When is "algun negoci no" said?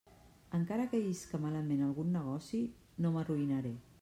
1.89-3.17